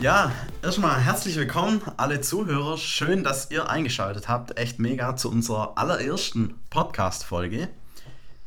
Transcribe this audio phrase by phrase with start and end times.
[0.00, 0.30] Ja,
[0.62, 2.78] erstmal herzlich willkommen, alle Zuhörer.
[2.78, 4.56] Schön, dass ihr eingeschaltet habt.
[4.56, 7.68] Echt mega zu unserer allerersten Podcast-Folge.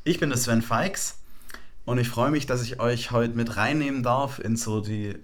[0.06, 1.18] Ich bin der Sven Feix
[1.84, 5.18] und ich freue mich, dass ich euch heute mit reinnehmen darf in so die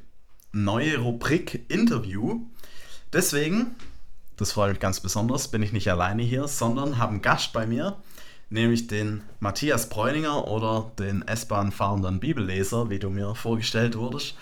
[0.52, 2.42] neue Rubrik Interview.
[3.14, 3.78] Deswegen,
[4.36, 7.66] das freut mich ganz besonders, bin ich nicht alleine hier, sondern habe einen Gast bei
[7.66, 7.96] mir,
[8.50, 14.36] nämlich den Matthias Bräuninger oder den S-Bahn fahrenden Bibelleser, wie du mir vorgestellt wurdest.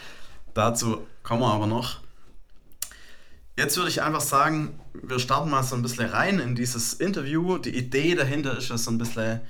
[0.55, 1.99] Dazu kommen wir aber noch.
[3.55, 7.59] Jetzt würde ich einfach sagen, wir starten mal so ein bisschen rein in dieses Interview.
[7.59, 9.41] Die Idee dahinter ist ja so ein bisschen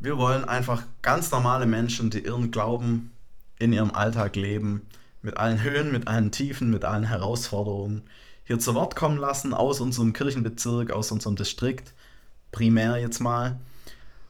[0.00, 3.12] wir wollen einfach ganz normale Menschen, die ihren Glauben
[3.58, 4.86] in ihrem Alltag leben,
[5.20, 8.02] mit allen Höhen, mit allen Tiefen, mit allen Herausforderungen
[8.44, 11.92] hier zu Wort kommen lassen, aus unserem Kirchenbezirk, aus unserem Distrikt,
[12.50, 13.60] primär jetzt mal.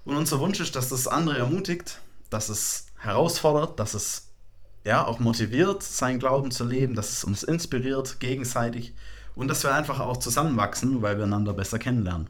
[0.04, 4.29] Und unser Wunsch ist, dass das andere ermutigt, dass es herausfordert, dass es
[4.84, 8.94] ja auch motiviert, seinen Glauben zu leben, dass es uns inspiriert gegenseitig
[9.34, 12.28] und dass wir einfach auch zusammenwachsen, weil wir einander besser kennenlernen.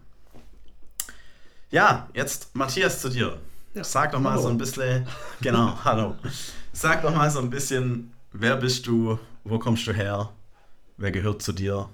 [1.70, 3.39] Ja, jetzt Matthias zu dir.
[3.75, 3.84] Ja.
[3.84, 4.42] Sag doch mal hallo.
[4.42, 5.07] so ein bisschen,
[5.41, 6.17] genau, hallo.
[6.73, 10.31] Sag doch mal so ein bisschen, wer bist du, wo kommst du her,
[10.97, 11.89] wer gehört zu dir?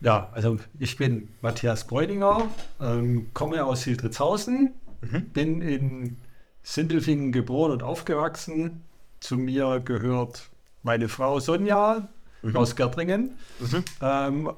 [0.00, 2.48] Ja, also ich bin Matthias Bräuninger,
[2.80, 5.28] ähm, komme aus Hildritzhausen, mhm.
[5.30, 6.16] bin in
[6.62, 8.82] Sindelfingen geboren und aufgewachsen.
[9.24, 10.50] Zu mir gehört
[10.82, 12.08] meine Frau Sonja
[12.42, 12.56] mhm.
[12.56, 13.84] aus Gärtringen mhm.
[14.02, 14.52] ähm,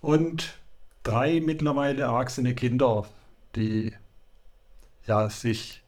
[0.00, 0.54] und
[1.04, 3.06] drei mittlerweile erwachsene Kinder
[3.54, 3.92] die
[5.06, 5.84] ja, sich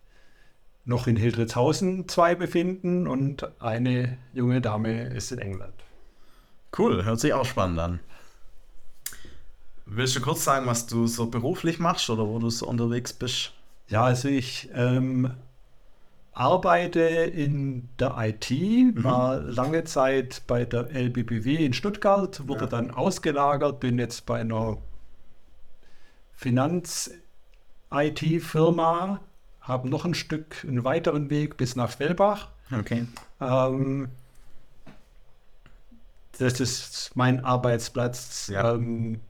[0.85, 5.75] noch in Hildritzhausen zwei befinden und eine junge Dame ist in England.
[6.79, 8.01] Cool, hört sich auch spannend an.
[9.87, 13.55] Willst du kurz sagen, was du so beruflich machst oder wo du so unterwegs bist?
[13.89, 15.33] Ja, also ich ähm,
[16.41, 19.05] arbeite in der IT, mhm.
[19.05, 22.67] war lange Zeit bei der LBBW in Stuttgart, wurde ja.
[22.67, 24.79] dann ausgelagert, bin jetzt bei einer
[26.33, 27.11] Finanz-
[27.93, 29.21] IT-Firma,
[29.61, 32.49] habe noch ein Stück, einen weiteren Weg bis nach Fellbach.
[32.73, 33.07] Okay.
[33.41, 34.09] Ähm,
[36.39, 38.75] das ist mein Arbeitsplatz, ja.
[38.75, 39.21] ähm,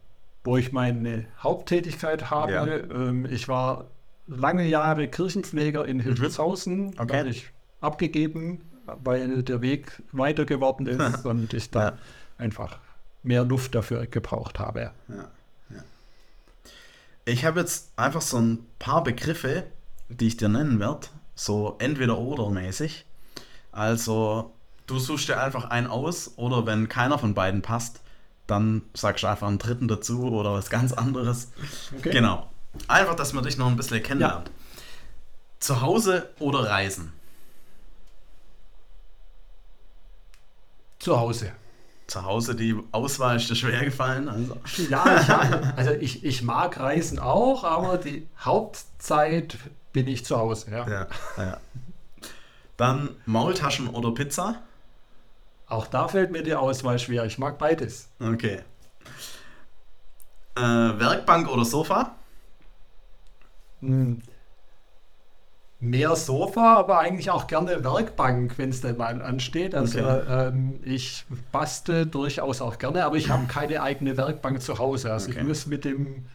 [0.45, 2.53] wo ich meine Haupttätigkeit habe.
[2.53, 2.67] Ja.
[2.67, 3.87] Ähm, ich war
[4.31, 6.87] lange Jahre Kirchenpfleger in Hildeshausen.
[6.87, 6.95] Mhm.
[6.99, 7.19] Okay.
[7.19, 11.99] Habe ich abgegeben, weil der Weg weiter geworden ist und ich da ja.
[12.39, 12.79] einfach
[13.23, 14.93] mehr Luft dafür gebraucht habe.
[15.09, 15.29] Ja.
[17.27, 19.65] Ich habe jetzt einfach so ein paar Begriffe,
[20.09, 23.05] die ich dir nennen werde, so entweder oder mäßig.
[23.73, 24.53] Also
[24.87, 28.01] du suchst dir einfach einen aus oder wenn keiner von beiden passt,
[28.47, 31.53] dann sagst du einfach einen dritten dazu oder was ganz anderes.
[31.99, 32.11] Okay.
[32.11, 32.50] Genau.
[32.89, 34.49] Einfach, dass man dich noch ein bisschen kennenlernt.
[34.49, 34.55] Ja.
[35.59, 37.13] Zu Hause oder Reisen?
[40.99, 41.53] Zu Hause
[42.11, 44.29] zu Hause die Auswahl ist dir schwer gefallen?
[44.29, 44.57] Also.
[44.89, 45.29] Ja, ich,
[45.77, 49.57] also ich, ich mag Reisen auch, aber die Hauptzeit
[49.93, 50.71] bin ich zu Hause.
[50.71, 50.89] Ja.
[50.89, 51.57] Ja, ja.
[52.77, 54.57] Dann Maultaschen oder Pizza?
[55.69, 57.25] Auch da fällt mir die Auswahl schwer.
[57.25, 58.09] Ich mag beides.
[58.19, 58.61] Okay.
[60.57, 62.17] Äh, Werkbank oder Sofa?
[63.81, 64.21] Hm,
[65.81, 69.75] mehr Sofa, aber eigentlich auch gerne Werkbank, wenn es denn mal ansteht.
[69.75, 70.49] Also okay.
[70.49, 75.13] ähm, ich bastel durchaus auch gerne, aber ich habe keine eigene Werkbank zu Hause.
[75.13, 75.41] Also okay.
[75.41, 76.27] ich muss mit dem,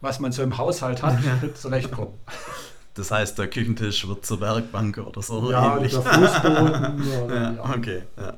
[0.00, 1.18] was man so im Haushalt hat,
[1.56, 2.14] zurechtkommen.
[2.94, 5.50] Das heißt, der Küchentisch wird zur Werkbank oder so.
[5.50, 5.92] Ja, ähnlich.
[5.92, 7.02] der Fußboden.
[7.28, 7.74] ja, ja.
[7.76, 8.34] Okay, ja.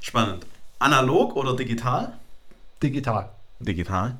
[0.00, 0.46] Spannend.
[0.78, 2.12] Analog oder digital?
[2.82, 3.28] Digital.
[3.58, 4.16] Digital.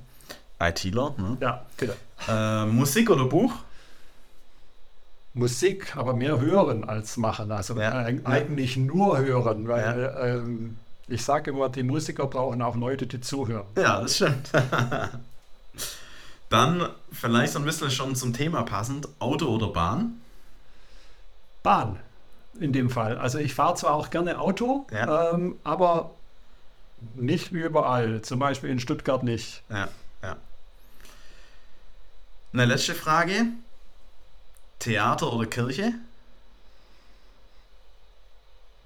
[0.60, 1.36] ITler, ne?
[1.40, 1.94] Ja, genau.
[2.28, 3.52] Äh, Musik oder Buch?
[5.32, 7.52] Musik, aber mehr hören als machen.
[7.52, 8.08] Also ja.
[8.08, 10.24] äh, eigentlich nur hören, weil ja.
[10.24, 10.76] ähm,
[11.08, 13.66] ich sage immer, die Musiker brauchen auch Leute, die zuhören.
[13.76, 14.50] Ja, das stimmt.
[16.48, 20.20] Dann vielleicht so ein bisschen schon zum Thema passend, Auto oder Bahn?
[21.62, 21.98] Bahn
[22.58, 23.18] in dem Fall.
[23.18, 25.32] Also ich fahre zwar auch gerne Auto, ja.
[25.32, 26.10] ähm, aber
[27.14, 28.22] nicht überall.
[28.22, 29.62] Zum Beispiel in Stuttgart nicht.
[29.70, 29.88] Ja.
[32.52, 33.46] Eine letzte Frage.
[34.80, 35.92] Theater oder Kirche?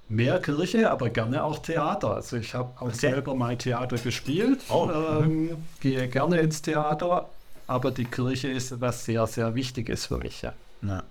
[0.09, 2.15] Mehr Kirche, aber gerne auch Theater.
[2.15, 2.97] Also ich habe auch okay.
[2.97, 4.91] selber mal Theater gespielt, oh.
[4.93, 7.31] ähm, gehe gerne ins Theater,
[7.67, 10.43] aber die Kirche ist etwas sehr, sehr Wichtiges für mich.
[10.43, 10.53] Ja.
[10.83, 11.03] ja.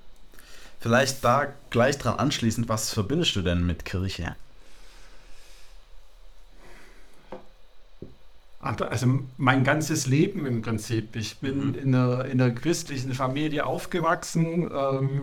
[0.80, 4.36] Vielleicht da gleich dran anschließend, was verbindest du denn mit Kirche?
[8.64, 11.18] Also mein ganzes Leben im Prinzip.
[11.18, 11.76] Ich bin mhm.
[11.76, 15.22] in, einer, in, einer, christlichen Familie aufgewachsen, ähm,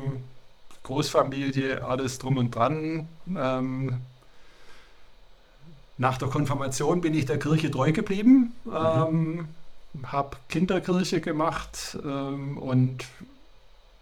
[0.82, 3.08] Großfamilie, alles drum und dran.
[3.34, 3.96] Ähm,
[5.96, 8.72] nach der Konfirmation bin ich der Kirche treu geblieben, mhm.
[8.74, 9.48] ähm,
[10.04, 13.06] habe Kinderkirche gemacht ähm, und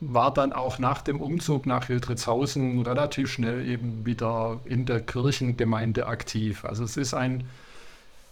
[0.01, 6.07] war dann auch nach dem Umzug nach Wildritzhausen relativ schnell eben wieder in der Kirchengemeinde
[6.07, 6.65] aktiv.
[6.65, 7.45] Also es ist ein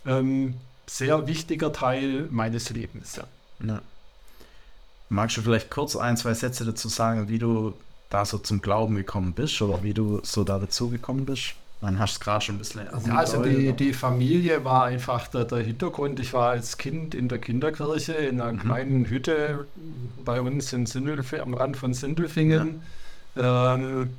[0.04, 0.54] ähm,
[0.86, 3.20] sehr wichtiger Teil meines Lebens.
[3.64, 3.80] Ja.
[5.08, 7.74] Magst du vielleicht kurz ein, zwei Sätze dazu sagen, wie du
[8.10, 11.54] da so zum Glauben gekommen bist oder wie du so da dazu gekommen bist?
[11.80, 15.44] Man hast es gerade schon ein bisschen Ja, also die, die Familie war einfach der,
[15.44, 16.18] der, Hintergrund.
[16.20, 18.58] Ich war als Kind in der Kinderkirche in einer mhm.
[18.60, 19.66] kleinen Hütte
[20.24, 22.80] bei uns in Sindelf am Rand von Sindelfingen.
[23.34, 24.10] Ja, ähm,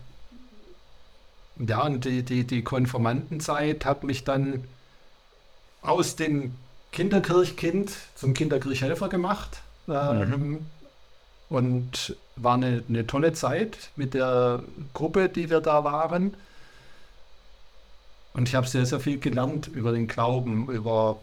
[1.58, 4.64] ja und die, die, die Konformantenzeit hat mich dann
[5.88, 6.54] aus dem
[6.92, 9.62] Kinderkirchkind zum Kinderkirchhelfer gemacht.
[9.88, 10.60] Ähm, mhm.
[11.50, 14.63] Und war eine, eine tolle Zeit mit der
[14.94, 16.36] Gruppe, die wir da waren.
[18.34, 21.19] Und ich habe sehr, sehr viel gelernt über den Glauben, über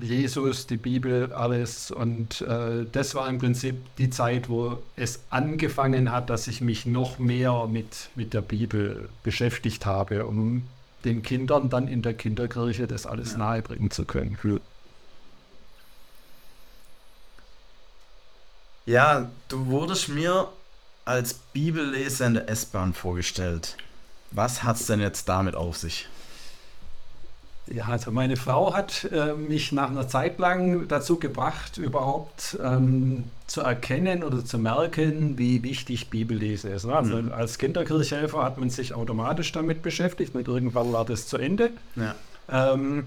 [0.00, 1.90] Jesus, die Bibel, alles.
[1.90, 6.86] Und äh, das war im Prinzip die Zeit, wo es angefangen hat, dass ich mich
[6.86, 10.62] noch mehr mit, mit der Bibel beschäftigt habe, um
[11.04, 13.38] den Kindern dann in der Kinderkirche das alles ja.
[13.38, 14.38] nahebringen zu können.
[18.86, 20.48] Ja, du wurdest mir
[21.04, 23.76] als Bibelleser in der S-Bahn vorgestellt.
[24.30, 26.08] Was hat es denn jetzt damit auf sich?
[27.66, 33.24] Ja, also meine Frau hat äh, mich nach einer Zeit lang dazu gebracht, überhaupt ähm,
[33.46, 36.84] zu erkennen oder zu merken, wie wichtig Bibellese ist.
[36.84, 37.32] Also mhm.
[37.32, 41.70] als Kinderkirchhelfer hat man sich automatisch damit beschäftigt, mit irgendwann war das zu Ende.
[41.96, 42.14] Ja.
[42.50, 43.06] Ähm,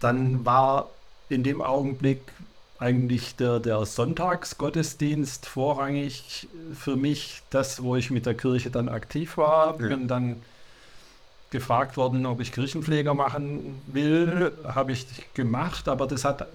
[0.00, 0.88] dann war
[1.28, 2.22] in dem Augenblick
[2.78, 9.36] eigentlich der, der Sonntagsgottesdienst vorrangig für mich, das, wo ich mit der Kirche dann aktiv
[9.36, 9.78] war.
[9.80, 9.88] Ja.
[9.88, 10.36] Bin dann
[11.50, 14.52] gefragt worden, ob ich Kirchenpfleger machen will.
[14.64, 16.46] Habe ich gemacht, aber das hat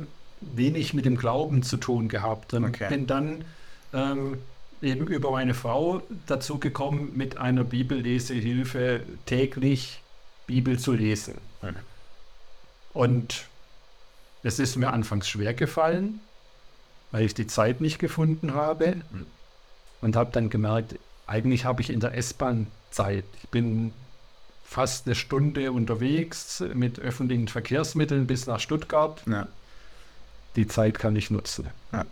[0.41, 2.53] wenig mit dem Glauben zu tun gehabt.
[2.53, 2.89] Okay.
[2.89, 3.45] bin dann
[3.93, 4.37] ähm,
[4.81, 10.01] eben über meine Frau dazu gekommen, mit einer Bibellesehilfe täglich
[10.45, 11.35] Bibel zu lesen.
[11.61, 11.73] Okay.
[12.93, 13.45] Und
[14.43, 16.19] es ist mir anfangs schwer gefallen,
[17.11, 19.25] weil ich die Zeit nicht gefunden habe mhm.
[20.01, 23.23] und habe dann gemerkt, eigentlich habe ich in der S-Bahn Zeit.
[23.41, 23.93] Ich bin
[24.73, 29.21] fast eine Stunde unterwegs mit öffentlichen Verkehrsmitteln bis nach Stuttgart.
[29.27, 29.47] Ja.
[30.55, 31.67] Die Zeit kann ich nutzen.
[31.91, 32.05] Ja.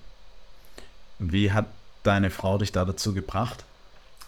[1.18, 1.66] Wie hat
[2.04, 3.66] deine Frau dich da dazu gebracht?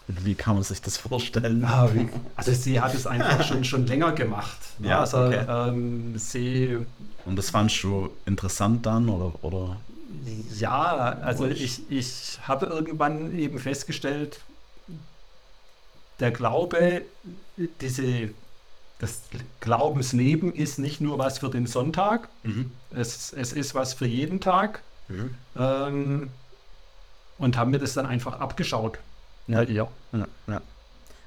[0.08, 1.64] Wie kann man sich das vorstellen?
[1.64, 1.90] Ah,
[2.36, 4.58] also sie hat es einfach schon, schon länger gemacht.
[4.80, 4.90] Ne?
[4.90, 5.46] Ja, also, okay.
[5.48, 6.80] ähm, sie
[7.26, 9.44] Und das fandst du interessant dann oder?
[9.44, 9.78] oder?
[10.58, 14.42] Ja, also ich, ich habe irgendwann eben festgestellt,
[16.20, 17.04] der Glaube,
[17.58, 18.30] diese,
[19.00, 19.22] das
[19.60, 22.72] Glaubensleben ist nicht nur was für den Sonntag, mhm.
[22.92, 24.82] es, es ist was für jeden Tag.
[25.08, 25.36] Mhm.
[25.58, 26.30] Ähm,
[27.38, 29.00] und haben mir das dann einfach abgeschaut.
[29.48, 29.88] Ja, ja.
[30.14, 30.62] ja, ja.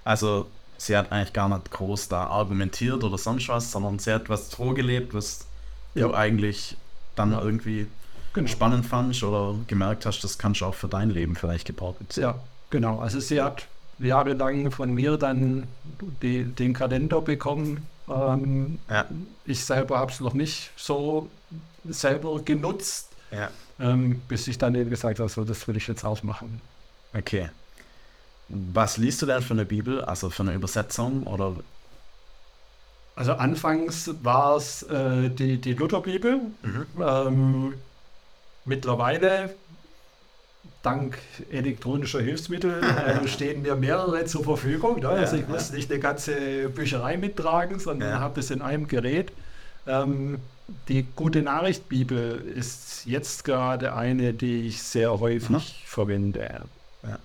[0.04, 0.46] Also
[0.78, 4.54] sie hat eigentlich gar nicht groß da argumentiert oder sonst was, sondern sie hat was
[4.54, 5.46] vorgelebt, was
[5.94, 6.06] ja.
[6.06, 6.76] du eigentlich
[7.16, 7.86] dann irgendwie
[8.32, 8.48] genau.
[8.48, 12.06] spannend fandst oder gemerkt hast, das kannst du auch für dein Leben vielleicht gebrauchen.
[12.14, 12.38] Ja,
[12.70, 13.00] genau.
[13.00, 13.66] Also sie hat
[13.98, 15.64] jahrelang von mir dann
[16.22, 17.86] die, den Kalender bekommen.
[18.08, 19.06] Ähm, ja.
[19.44, 21.28] Ich selber habe es noch nicht so
[21.84, 23.50] selber genutzt, ja.
[23.80, 26.60] ähm, bis ich dann eben gesagt habe, so, das will ich jetzt auch machen.
[27.14, 27.48] Okay.
[28.48, 31.56] Was liest du denn für eine Bibel, also für eine Übersetzung oder?
[33.16, 36.40] Also anfangs war es äh, die, die Lutherbibel.
[36.62, 36.86] Mhm.
[37.00, 37.74] Ähm,
[38.66, 39.54] mittlerweile
[40.86, 41.18] dank
[41.50, 45.00] elektronischer Hilfsmittel äh, stehen mir mehrere zur Verfügung.
[45.00, 45.08] Ne?
[45.08, 49.32] Also ich muss nicht eine ganze Bücherei mittragen, sondern habe es in einem Gerät.
[49.86, 50.38] Ähm,
[50.88, 55.60] die Gute Nachricht Bibel ist jetzt gerade eine, die ich sehr häufig mhm.
[55.84, 56.62] verwende.
[57.02, 57.18] Ja.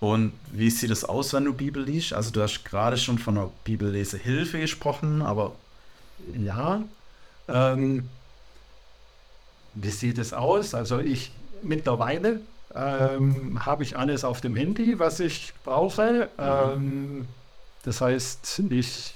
[0.00, 2.12] Und wie sieht es aus, wenn du Bibel liest?
[2.12, 5.52] Also du hast gerade schon von einer Bibellesehilfe gesprochen, aber...
[6.38, 6.82] Ja,
[7.48, 8.08] ähm,
[9.74, 10.74] wie sieht es aus?
[10.74, 11.32] Also ich
[11.62, 12.40] mittlerweile
[12.74, 16.28] ähm, habe ich alles auf dem Handy, was ich brauche.
[16.38, 17.26] Ähm,
[17.84, 19.14] das heißt, ich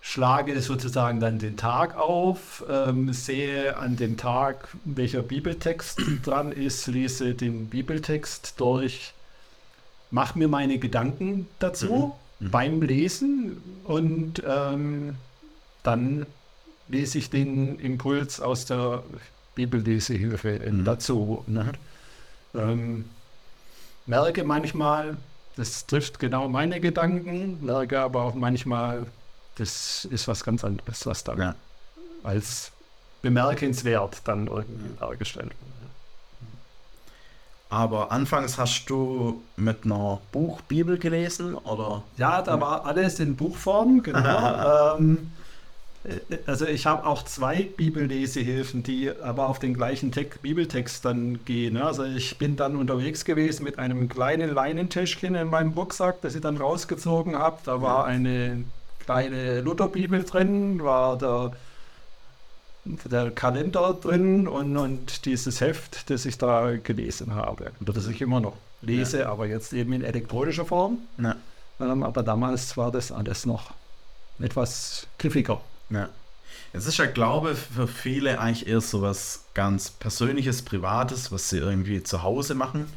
[0.00, 6.86] schlage sozusagen dann den Tag auf, ähm, sehe an dem Tag, welcher Bibeltext dran ist,
[6.86, 9.14] lese den Bibeltext durch,
[10.10, 12.46] mache mir meine Gedanken dazu mhm.
[12.46, 12.50] Mhm.
[12.50, 15.16] beim Lesen und ähm,
[15.82, 16.26] dann
[16.88, 19.02] lese ich den Impuls aus der
[19.54, 20.84] Bibellesehilfe mhm.
[20.84, 21.44] dazu.
[21.46, 21.72] Ne?
[22.54, 23.04] Ähm,
[24.06, 25.16] merke manchmal,
[25.56, 29.06] das trifft genau meine Gedanken, merke aber auch manchmal,
[29.56, 31.54] das ist was ganz anderes, was dann ja.
[32.22, 32.72] als
[33.22, 35.74] bemerkenswert dann irgendwie dargestellt wird.
[37.70, 42.02] Aber anfangs hast du mit einer Buchbibel gelesen, oder?
[42.16, 44.96] Ja, da war alles in Buchform, genau.
[44.98, 45.43] ähm, äh,
[46.46, 51.74] also ich habe auch zwei Bibellesehilfen, die aber auf den gleichen Text, Bibeltext dann gehen.
[51.74, 51.84] Ne?
[51.84, 56.42] Also ich bin dann unterwegs gewesen mit einem kleinen Leinentäschchen in meinem Rucksack, das ich
[56.42, 57.58] dann rausgezogen habe.
[57.64, 58.64] Da war eine
[59.04, 61.52] kleine Lutherbibel drin, war der,
[62.84, 67.72] der Kalender drin und, und dieses Heft, das ich da gelesen habe.
[67.80, 69.30] Oder das ich immer noch lese, ja.
[69.30, 70.98] aber jetzt eben in elektronischer Form.
[71.16, 71.36] Ja.
[71.80, 73.72] Ähm, aber damals war das alles noch
[74.38, 75.62] etwas griffiger.
[75.90, 76.08] Ja.
[76.72, 81.48] Es ist ja, glaube ich, für viele eigentlich eher so was ganz Persönliches, Privates, was
[81.48, 82.92] sie irgendwie zu Hause machen.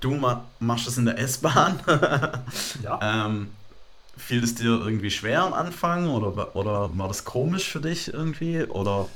[0.00, 1.80] Du ma machst es in der S-Bahn.
[2.82, 3.26] ja.
[3.26, 3.48] ähm,
[4.16, 8.64] fiel es dir irgendwie schwer am Anfang oder, oder war das komisch für dich irgendwie?
[8.64, 9.08] Oder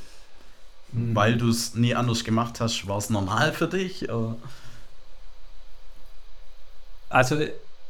[0.93, 1.15] hm.
[1.15, 4.11] weil du es nie anders gemacht hast, war es normal für dich?
[4.11, 4.37] Oder?
[7.09, 7.45] Also,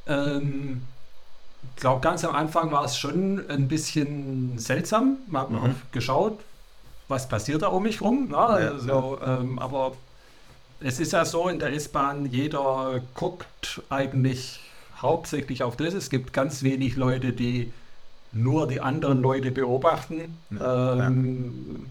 [0.06, 0.82] ähm,
[1.80, 5.16] glaube, ganz am Anfang war es schon ein bisschen seltsam.
[5.26, 5.74] Man hat mhm.
[5.92, 6.38] geschaut,
[7.08, 8.28] was passiert da um mich rum.
[8.28, 8.38] Ne?
[8.38, 9.40] Also, ja.
[9.40, 9.92] ähm, aber
[10.80, 14.60] es ist ja so in der S-Bahn, jeder guckt eigentlich
[14.98, 15.94] hauptsächlich auf das.
[15.94, 17.72] Es gibt ganz wenig Leute, die
[18.32, 20.38] nur die anderen Leute beobachten.
[20.50, 21.06] Ja.
[21.06, 21.86] Ähm,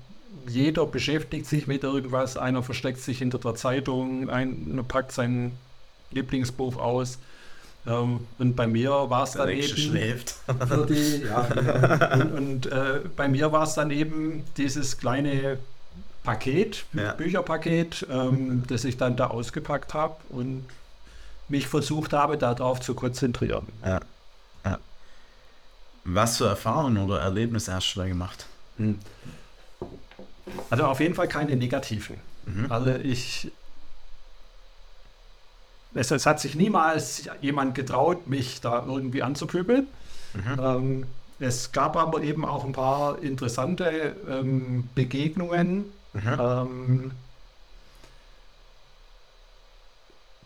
[0.46, 0.52] ja.
[0.52, 2.38] Jeder beschäftigt sich mit irgendwas.
[2.38, 5.52] Einer versteckt sich hinter der Zeitung, einer packt sein
[6.12, 7.20] Lieblingsbuch aus.
[7.88, 9.78] Ähm, und bei mir war es dann eben.
[9.78, 10.36] schläft.
[10.90, 11.48] Die, ja.
[12.14, 15.60] Und, und äh, bei mir war es dann eben dieses kleine
[16.24, 17.14] Paket, ja.
[17.14, 20.66] Bücherpaket, ähm, das ich dann da ausgepackt habe und
[21.48, 23.68] mich versucht habe, darauf zu konzentrieren.
[23.84, 24.00] Ja.
[24.66, 24.78] ja.
[26.04, 28.46] Was für Erfahrungen oder Erlebnisse hast du da gemacht?
[28.78, 29.00] Hm.
[30.70, 32.18] Also auf jeden Fall keine negativen.
[32.46, 32.72] Mhm.
[32.72, 33.52] Also ich
[35.94, 39.88] es, es, hat sich niemals jemand getraut, mich da irgendwie anzupöbeln.
[40.34, 40.60] Mhm.
[40.62, 41.06] Ähm,
[41.40, 45.86] es gab aber eben auch ein paar interessante ähm, Begegnungen.
[46.14, 46.38] Mhm.
[46.40, 47.12] Ähm,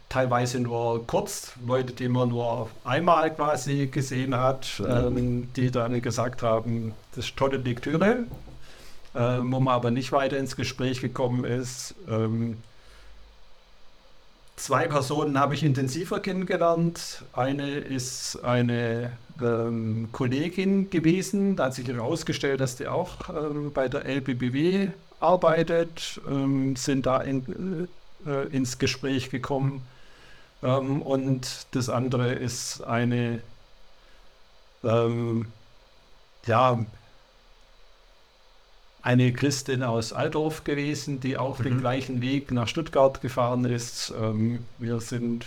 [0.10, 5.52] teilweise nur kurz, Leute, die man nur einmal quasi gesehen hat, mhm.
[5.56, 8.26] die dann gesagt haben, das ist tolle Lektüre,
[9.16, 11.96] äh, wo man aber nicht weiter ins Gespräch gekommen ist.
[14.64, 17.26] Zwei Personen habe ich intensiver kennengelernt.
[17.34, 21.58] Eine ist eine ähm, Kollegin gewesen.
[21.58, 24.88] Da hat sich herausgestellt, dass die auch ähm, bei der LBBW
[25.20, 27.90] arbeitet, ähm, sind da in,
[28.26, 29.82] äh, ins Gespräch gekommen.
[30.64, 33.42] Ähm, und das andere ist eine
[34.86, 35.48] ähm,
[36.46, 36.80] ja,
[39.04, 41.64] eine Christin aus Altdorf gewesen, die auch mhm.
[41.64, 44.14] den gleichen Weg nach Stuttgart gefahren ist.
[44.20, 45.46] Ähm, wir sind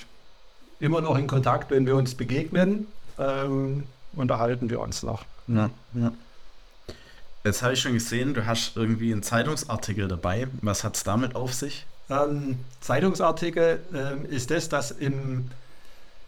[0.78, 2.86] immer noch in Kontakt, wenn wir uns begegnen,
[3.18, 5.24] ähm, unterhalten wir uns noch.
[5.48, 6.12] Ja, ja.
[7.44, 10.48] Jetzt habe ich schon gesehen, du hast irgendwie einen Zeitungsartikel dabei.
[10.60, 11.86] Was hat es damit auf sich?
[12.10, 15.48] Ähm, Zeitungsartikel ähm, ist das, dass im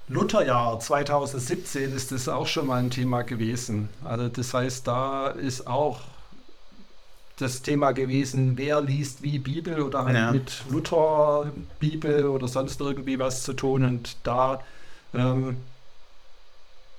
[0.08, 3.90] Lutherjahr 2017 ist das auch schon mal ein Thema gewesen.
[4.02, 6.00] Also das heißt, da ist auch
[7.38, 10.32] das Thema gewesen, wer liest wie Bibel oder halt ja.
[10.32, 13.84] mit Luther Bibel oder sonst irgendwie was zu tun.
[13.84, 14.60] Und da
[15.14, 15.56] ähm,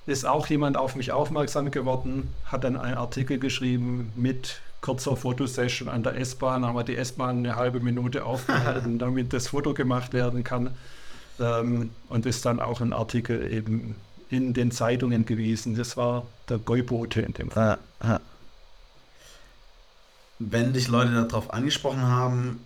[0.06, 5.90] ist auch jemand auf mich aufmerksam geworden, hat dann einen Artikel geschrieben mit kurzer Fotosession
[5.90, 10.14] an der S-Bahn, haben wir die S-Bahn eine halbe Minute aufgehalten, damit das Foto gemacht
[10.14, 10.72] werden kann.
[11.40, 13.96] Ähm, und ist dann auch ein Artikel eben
[14.30, 15.76] in den Zeitungen gewesen.
[15.76, 17.78] Das war der Gäubote in dem Fall.
[18.02, 18.20] Ja, ja
[20.40, 22.66] wenn dich Leute darauf angesprochen haben,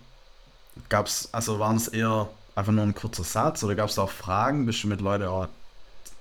[0.88, 4.10] gab es, also waren es eher einfach nur ein kurzer Satz oder gab es auch
[4.10, 4.66] Fragen?
[4.66, 5.48] Bist du mit Leuten auch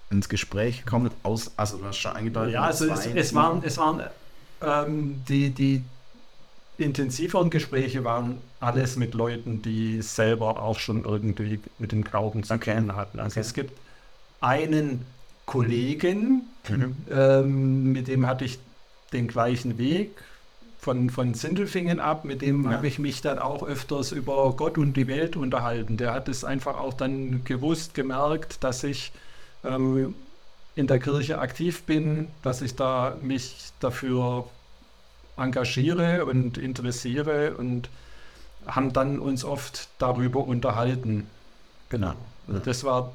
[0.09, 1.11] ins Gespräch gekommen?
[1.23, 2.53] Aus, also du hast schon angedeutet.
[2.53, 4.01] Ja, also es, es, waren, es waren
[4.61, 5.85] ähm, die, die
[6.77, 12.53] intensiveren Gespräche waren alles mit Leuten, die selber auch schon irgendwie mit dem Glauben zu
[12.55, 12.75] Okay.
[12.75, 13.19] tun hatten.
[13.19, 13.39] Also Okay.
[13.41, 13.79] es gibt
[14.41, 15.05] einen
[15.45, 16.95] Kollegen, Mhm.
[17.09, 18.59] ähm, mit dem hatte ich
[19.11, 20.23] den gleichen Weg
[20.83, 22.71] von, von Sindelfingen ab, mit dem Ja.
[22.71, 25.97] habe ich mich dann auch öfters über Gott und die Welt unterhalten.
[25.97, 29.11] Der hat es einfach auch dann gewusst, gemerkt, dass ich
[29.63, 30.13] ähm,
[30.75, 34.45] in der Kirche aktiv bin, dass ich da mich dafür
[35.37, 37.89] engagiere und interessiere und
[38.67, 41.27] haben dann uns oft darüber unterhalten.
[41.89, 42.13] Genau.
[42.47, 43.13] Also das war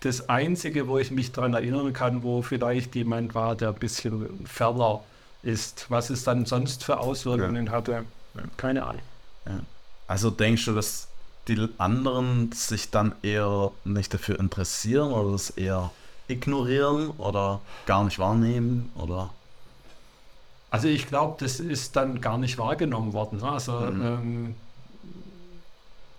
[0.00, 4.44] das Einzige, wo ich mich daran erinnern kann, wo vielleicht jemand war, der ein bisschen
[4.46, 5.00] ferner
[5.42, 5.86] ist.
[5.90, 8.04] Was es dann sonst für Auswirkungen hatte,
[8.56, 9.02] keine Ahnung.
[10.06, 11.08] Also denkst du, dass
[11.48, 15.90] die anderen sich dann eher nicht dafür interessieren oder das eher
[16.28, 19.30] ignorieren oder gar nicht wahrnehmen oder
[20.70, 23.38] Also ich glaube, das ist dann gar nicht wahrgenommen worden.
[23.40, 23.50] ne?
[23.50, 24.02] Also Mhm.
[24.02, 24.54] ähm,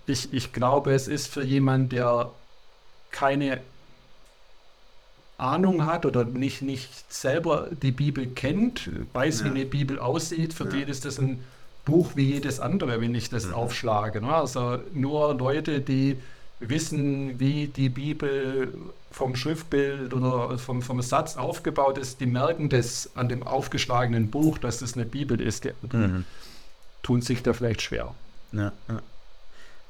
[0.05, 2.29] ich, ich glaube, es ist für jemanden, der
[3.11, 3.61] keine
[5.43, 9.45] Ahnung hat oder nicht, nicht selber die Bibel kennt, weiß, Ja.
[9.45, 10.71] wie eine Bibel aussieht, für Ja.
[10.71, 11.39] den ist das ein
[11.85, 13.53] Buch wie jedes andere, wenn ich das Mhm.
[13.53, 14.21] aufschlage.
[14.21, 14.33] Ne?
[14.33, 16.17] Also nur Leute, die
[16.59, 18.73] wissen, wie die Bibel
[19.11, 24.57] vom Schriftbild oder vom, vom Satz aufgebaut ist, die merken das an dem aufgeschlagenen Buch,
[24.57, 25.65] dass das eine Bibel ist.
[25.65, 25.71] Die
[27.03, 28.15] tun sich da vielleicht schwer.
[28.53, 29.01] Ja, ja.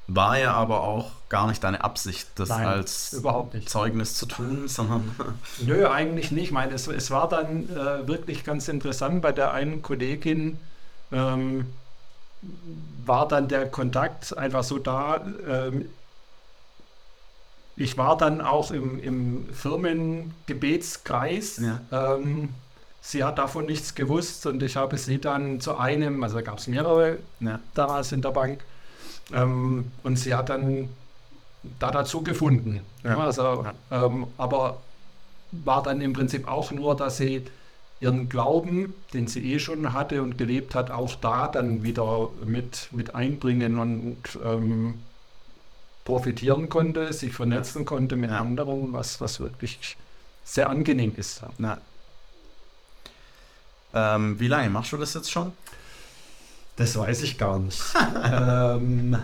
[0.06, 3.22] War ja aber auch gar nicht deine Absicht, das Nein, als.
[3.66, 5.14] Zeugnis zu tun, sondern
[5.60, 6.44] Nö, eigentlich nicht.
[6.44, 10.58] Ich meine, es, es war dann äh, wirklich ganz interessant bei der einen Kollegin.
[11.10, 11.66] Ähm,
[13.06, 15.24] war dann der Kontakt einfach so da.
[15.48, 15.88] Ähm,
[17.76, 21.58] ich war dann auch im, im Firmengebetskreis.
[21.58, 21.80] Ja.
[21.90, 22.50] Ähm,
[23.00, 26.58] sie hat davon nichts gewusst und ich habe sie dann zu einem, also da gab
[26.58, 28.64] es mehrere ja, damals in der Bank.
[29.32, 30.88] Ähm, und sie hat dann
[31.78, 32.80] da dazu gefunden.
[33.02, 33.18] Ja.
[33.18, 34.80] Also, ähm, aber
[35.52, 37.44] war dann im Prinzip auch nur, dass sie
[38.00, 42.88] ihren Glauben, den sie eh schon hatte und gelebt hat, auch da dann wieder mit,
[42.92, 44.94] mit einbringen und ähm,
[46.04, 48.40] profitieren konnte, sich vernetzen konnte mit Ja.
[48.40, 49.96] anderen, was, was wirklich
[50.44, 51.42] sehr angenehm ist.
[53.94, 55.52] Ähm, wie lange machst du das jetzt schon?
[56.76, 57.80] Das weiß ich gar nicht.
[58.24, 59.16] ähm,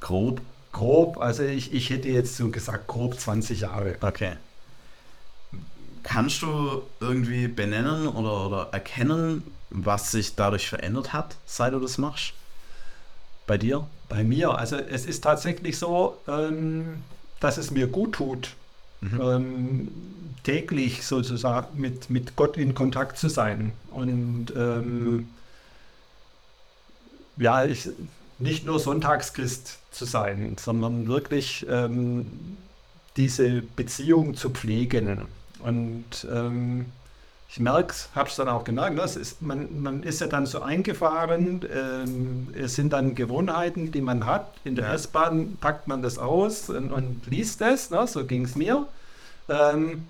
[0.00, 0.40] Grob.
[0.72, 3.96] grob, also ich, ich hätte jetzt so gesagt, grob 20 Jahre.
[4.00, 4.36] Okay.
[6.02, 11.98] Kannst du irgendwie benennen oder, oder erkennen, was sich dadurch verändert hat, seit du das
[11.98, 12.32] machst?
[13.46, 13.86] Bei dir?
[14.08, 17.02] Bei mir, also es ist tatsächlich so, ähm,
[17.40, 18.54] dass es mir gut tut,
[19.00, 19.20] Mhm.
[19.20, 19.88] ähm,
[20.42, 23.72] täglich sozusagen mit, mit Gott in Kontakt zu sein.
[23.90, 25.28] Und ähm,
[27.36, 27.88] ja, ich,
[28.38, 32.56] nicht nur Sonntagschrist zu sein, sondern wirklich ähm,
[33.16, 35.22] diese Beziehung zu pflegen.
[35.60, 36.86] Und ähm,
[37.50, 40.44] ich merke es, habe es dann auch gemerkt, das ist, man, man ist ja dann
[40.44, 44.52] so eingefahren, ähm, es sind dann Gewohnheiten, die man hat.
[44.64, 44.94] In der Ja.
[44.94, 48.06] S-Bahn packt man das aus und, und liest es, ne?
[48.06, 48.86] so ging es mir.
[49.48, 50.06] Ähm,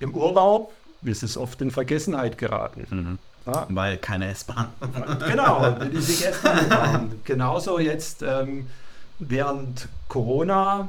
[0.00, 2.86] Im Urlaub ist es oft in Vergessenheit geraten.
[2.90, 3.18] Mhm.
[3.46, 4.68] Ja, Weil keine S-Bahn.
[5.28, 7.20] genau, die S-Bahn.
[7.24, 8.66] Genauso jetzt ähm,
[9.20, 10.88] während Corona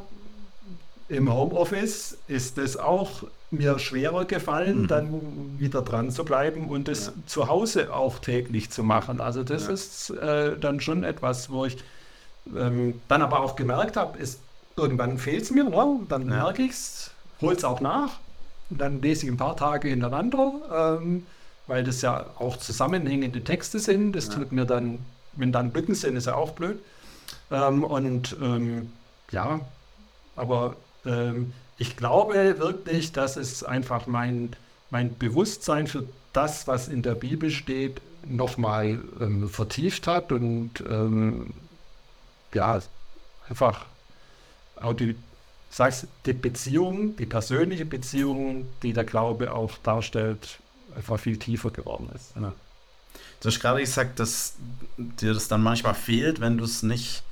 [1.09, 4.87] im Homeoffice ist es auch mir schwerer gefallen, Mhm.
[4.87, 7.13] dann wieder dran zu bleiben und es Ja.
[7.25, 9.19] zu Hause auch täglich zu machen.
[9.19, 9.73] Also das Ja.
[9.73, 11.77] ist äh, dann schon etwas, wo ich
[12.55, 14.39] ähm, dann aber auch gemerkt habe, ist,
[14.75, 15.99] irgendwann fehlt es mir, ne?
[16.07, 16.27] dann Ja.
[16.43, 18.19] merke ich es, hole es auch nach,
[18.69, 21.25] und dann lese ich ein paar Tage hintereinander, ähm,
[21.67, 24.13] weil das ja auch zusammenhängende Texte sind.
[24.13, 24.99] Das tut mir dann,
[25.33, 26.79] wenn dann Lücken sind, ist ja auch blöd.
[27.51, 28.91] Ähm, und ähm,
[29.31, 29.59] ja,
[30.35, 34.55] aber ähm, ich glaube wirklich, dass es einfach mein,
[34.89, 41.53] mein Bewusstsein für das, was in der Bibel steht, nochmal ähm, vertieft hat und ähm,
[42.53, 42.81] ja,
[43.47, 43.85] einfach
[44.75, 45.15] auch die,
[45.69, 50.59] sagst, die Beziehung, die persönliche Beziehung, die der Glaube auch darstellt,
[50.95, 52.33] einfach viel tiefer geworden ist.
[52.35, 52.53] Ja.
[53.41, 54.55] Du hast gerade gesagt, dass
[54.97, 57.23] dir das dann manchmal fehlt, wenn du es nicht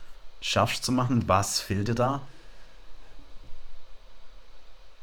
[0.41, 1.23] schaffst zu machen.
[1.27, 2.21] Was fehlt dir da?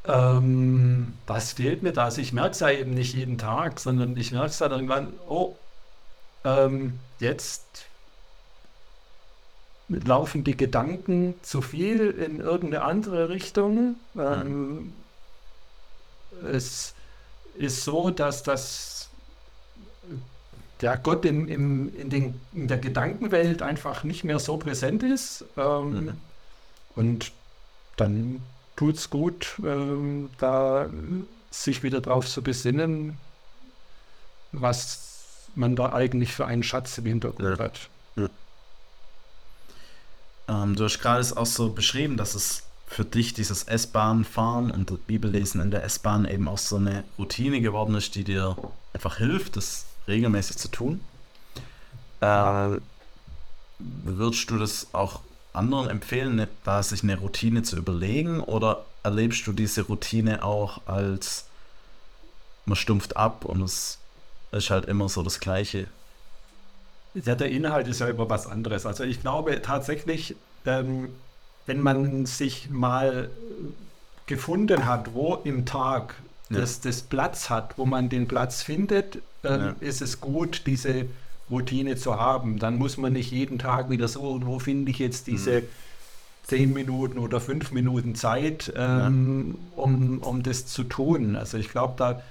[0.07, 2.05] Ähm, was fehlt mir da?
[2.05, 5.13] Also ich merke es ja eben nicht jeden Tag, sondern ich merke es dann irgendwann,
[5.27, 5.55] oh,
[6.45, 7.89] ähm, jetzt
[9.87, 13.95] laufen die Gedanken zu viel in irgendeine andere Richtung.
[14.15, 14.93] Ähm,
[16.43, 16.95] Es
[17.55, 19.09] ist so, dass das
[20.81, 25.45] der Gott im, im, in, den, in der Gedankenwelt einfach nicht mehr so präsent ist.
[25.57, 26.21] Ähm, mhm.
[26.95, 27.31] Und
[27.97, 28.41] dann
[28.75, 30.89] tut es gut, ähm, da
[31.51, 33.17] sich wieder drauf zu besinnen,
[34.51, 37.63] was man da eigentlich für einen Schatz im Hintergrund ja.
[37.63, 37.89] hat.
[38.15, 38.29] Ja.
[40.47, 45.59] Ähm, du hast gerade auch so beschrieben, dass es für dich dieses S-Bahn-Fahren und Bibellesen
[45.61, 48.55] in der S-Bahn eben auch so eine Routine geworden ist, die dir
[48.93, 51.01] einfach hilft, das regelmäßig zu tun.
[52.21, 52.77] Äh,
[53.79, 55.21] würdest du das auch
[55.55, 61.45] anderen empfehlen, da sich eine Routine zu überlegen oder erlebst du diese Routine auch als
[62.65, 63.99] man stumpft ab und es
[64.51, 65.87] ist halt immer so das Gleiche?
[67.13, 68.85] Ja, der Inhalt ist ja immer was anderes.
[68.85, 71.09] Also ich glaube tatsächlich, ähm,
[71.65, 73.29] wenn man sich mal
[74.25, 76.15] gefunden hat, wo im Tag
[76.49, 76.59] ja.
[76.59, 79.75] das, das Platz hat, wo man den Platz findet, dann ja.
[79.79, 81.05] ist es gut, diese
[81.49, 82.59] Routine zu haben.
[82.59, 85.65] Dann muss man nicht jeden Tag wieder so, wo finde ich jetzt diese mhm.
[86.43, 89.83] zehn Minuten oder fünf Minuten Zeit, ähm, ja.
[89.83, 91.35] um, um das zu tun.
[91.35, 92.21] Also ich glaube, da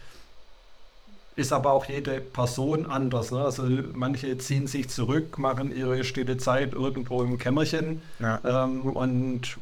[1.37, 3.31] ist aber auch jede Person anders.
[3.31, 3.41] Ne?
[3.41, 8.41] Also manche ziehen sich zurück, machen ihre stille Zeit irgendwo im Kämmerchen ja.
[8.45, 9.57] ähm, und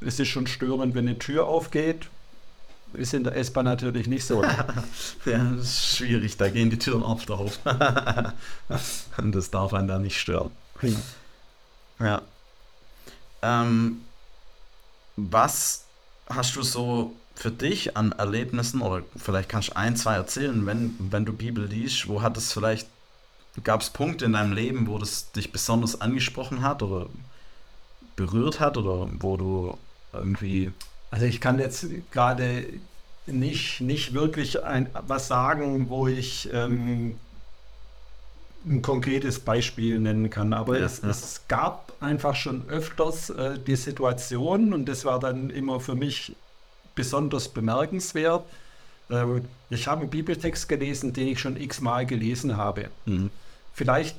[0.00, 2.08] es ist schon störend, wenn eine Tür aufgeht.
[2.94, 4.42] Ist in der S-Bahn natürlich nicht so.
[5.24, 7.58] ja, das ist schwierig, da gehen die Türen oft auf.
[9.18, 10.50] und das darf einen da nicht stören.
[11.98, 12.22] Ja.
[13.42, 14.02] Ähm,
[15.16, 15.84] was
[16.28, 20.96] hast du so für dich an Erlebnissen oder vielleicht kannst du ein, zwei erzählen, wenn,
[20.98, 22.86] wenn du Bibel liest, wo hat es vielleicht,
[23.64, 27.06] gab es Punkte in deinem Leben, wo das dich besonders angesprochen hat oder
[28.16, 29.78] berührt hat oder wo du
[30.12, 30.72] irgendwie...
[31.12, 32.64] Also ich kann jetzt gerade
[33.26, 37.16] nicht, nicht wirklich ein, was sagen, wo ich ähm,
[38.64, 41.10] ein konkretes Beispiel nennen kann, aber ja, es, ja.
[41.10, 46.34] es, gab einfach schon öfters äh, die Situation und das war dann immer für mich
[46.94, 48.46] besonders bemerkenswert.
[49.10, 52.88] Ähm, ich habe einen Bibeltext gelesen, den ich schon x-mal gelesen habe.
[53.04, 53.28] Mhm.
[53.74, 54.16] Vielleicht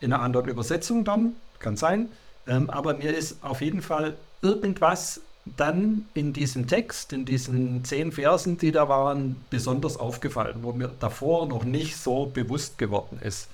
[0.00, 2.10] in einer anderen Übersetzung dann, kann sein.
[2.46, 5.22] Ähm, aber mir ist auf jeden Fall irgendwas
[5.56, 10.90] dann in diesem Text, in diesen zehn Versen, die da waren, besonders aufgefallen, wo mir
[10.98, 13.48] davor noch nicht so bewusst geworden ist.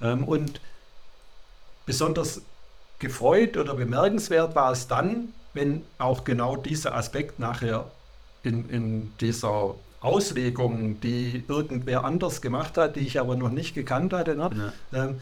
[0.00, 0.60] Ähm, und
[1.86, 2.42] besonders
[2.98, 7.90] gefreut oder bemerkenswert war es dann, wenn auch genau dieser Aspekt nachher
[8.42, 14.12] in, in dieser Auslegung, die irgendwer anders gemacht hat, die ich aber noch nicht gekannt
[14.12, 14.72] hatte, ne?
[14.92, 15.04] ja.
[15.04, 15.20] ähm,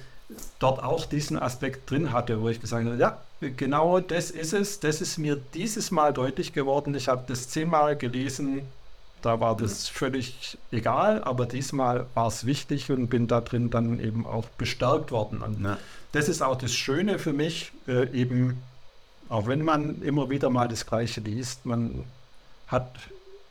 [0.59, 4.81] dort auch diesen Aspekt drin hatte, wo ich gesagt habe, ja, genau das ist es,
[4.81, 6.95] das ist mir dieses Mal deutlich geworden.
[6.95, 8.63] Ich habe das zehnmal gelesen,
[9.23, 14.01] da war das völlig egal, aber diesmal war es wichtig und bin da drin dann
[14.01, 15.43] eben auch bestärkt worden.
[15.43, 15.79] Und ja.
[16.13, 18.63] das ist auch das Schöne für mich, äh, eben,
[19.29, 22.05] auch wenn man immer wieder mal das Gleiche liest, man
[22.69, 22.95] hat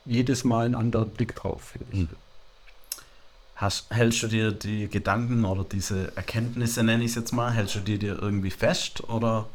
[0.04, 1.98] jedes Mal einen anderen Blick drauf, finde ich.
[1.98, 2.08] Hm.
[3.56, 7.74] Hast, hältst du dir die Gedanken oder diese Erkenntnisse, nenne ich es jetzt mal, hältst
[7.74, 9.46] du dir, dir irgendwie fest oder,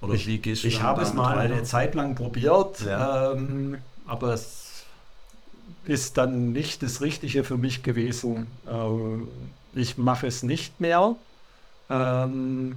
[0.00, 1.54] oder ich, wie gehst du Ich habe es mal weiter?
[1.54, 3.32] eine Zeit lang probiert, ja.
[3.32, 4.84] ähm, aber es
[5.86, 8.46] ist dann nicht das Richtige für mich gewesen.
[8.70, 9.28] Ähm,
[9.74, 11.16] ich mache es nicht mehr.
[11.90, 12.76] Ähm,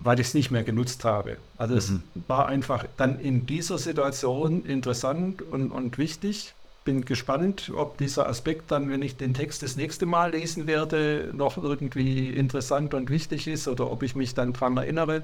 [0.00, 1.38] weil ich es nicht mehr genutzt habe.
[1.56, 2.02] Also mhm.
[2.14, 6.54] es war einfach dann in dieser Situation interessant und, und wichtig.
[6.84, 11.30] Bin gespannt, ob dieser Aspekt dann, wenn ich den Text das nächste Mal lesen werde,
[11.34, 15.22] noch irgendwie interessant und wichtig ist oder ob ich mich dann daran erinnere.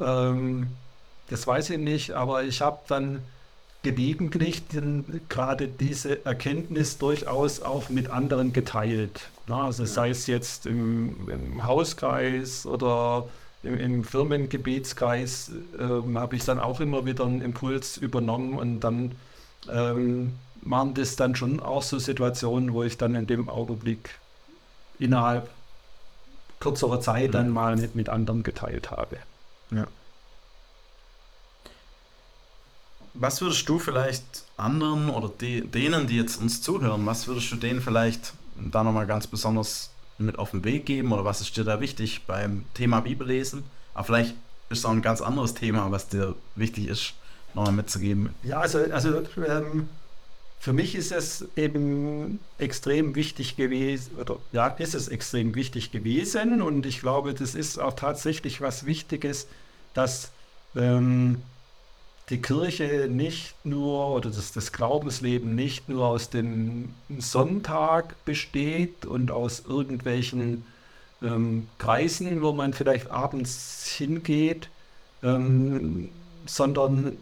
[0.00, 0.66] Ähm,
[1.28, 3.22] das weiß ich nicht, aber ich habe dann
[3.82, 4.62] gelegentlich
[5.28, 9.30] gerade diese Erkenntnis durchaus auch mit anderen geteilt.
[9.46, 13.28] Na, also sei es jetzt im, im Hauskreis oder
[13.62, 19.12] im, im Firmengebetskreis ähm, habe ich dann auch immer wieder einen Impuls übernommen und dann
[19.68, 24.18] ähm, waren das dann schon auch so Situationen, wo ich dann in dem Augenblick
[24.98, 25.48] innerhalb
[26.60, 27.32] kürzerer Zeit mhm.
[27.32, 29.16] dann mal mit, mit anderen geteilt habe.
[29.70, 29.86] Ja.
[33.14, 37.56] Was würdest du vielleicht anderen oder die, denen, die jetzt uns zuhören, was würdest du
[37.56, 41.64] denen vielleicht da nochmal ganz besonders mit auf den Weg geben oder was ist dir
[41.64, 43.64] da wichtig beim Thema Bibellesen?
[43.94, 44.34] Aber vielleicht
[44.68, 47.14] ist es auch ein ganz anderes Thema, was dir wichtig ist,
[47.54, 48.34] nochmal mitzugeben.
[48.42, 49.88] Ja, also, also ähm,
[50.58, 56.60] für mich ist es eben extrem wichtig gewesen, oder ja, ist es extrem wichtig gewesen
[56.60, 59.46] und ich glaube, das ist auch tatsächlich was Wichtiges,
[59.94, 60.30] dass
[60.76, 61.42] ähm,
[62.28, 69.30] die Kirche nicht nur oder das, das Glaubensleben nicht nur aus dem Sonntag besteht und
[69.30, 70.64] aus irgendwelchen
[71.22, 74.68] ähm, Kreisen, wo man vielleicht abends hingeht,
[75.22, 76.10] ähm,
[76.46, 77.16] sondern